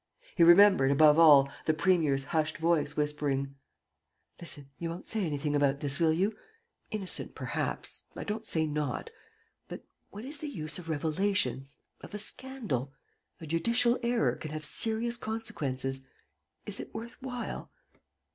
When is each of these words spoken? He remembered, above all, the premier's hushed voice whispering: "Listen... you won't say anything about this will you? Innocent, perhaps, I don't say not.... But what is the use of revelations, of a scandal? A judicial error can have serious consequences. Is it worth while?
He 0.33 0.41
remembered, 0.43 0.89
above 0.89 1.19
all, 1.19 1.47
the 1.67 1.75
premier's 1.75 2.23
hushed 2.33 2.57
voice 2.57 2.97
whispering: 2.97 3.53
"Listen... 4.39 4.71
you 4.79 4.89
won't 4.89 5.05
say 5.05 5.23
anything 5.23 5.55
about 5.55 5.79
this 5.81 5.99
will 5.99 6.11
you? 6.11 6.35
Innocent, 6.89 7.35
perhaps, 7.35 8.05
I 8.15 8.23
don't 8.23 8.47
say 8.47 8.65
not.... 8.65 9.11
But 9.67 9.83
what 10.09 10.25
is 10.25 10.39
the 10.39 10.49
use 10.49 10.79
of 10.79 10.89
revelations, 10.89 11.77
of 12.01 12.15
a 12.15 12.17
scandal? 12.17 12.91
A 13.39 13.45
judicial 13.45 13.99
error 14.01 14.35
can 14.35 14.49
have 14.49 14.65
serious 14.65 15.17
consequences. 15.17 16.01
Is 16.65 16.79
it 16.79 16.95
worth 16.95 17.21
while? 17.21 17.69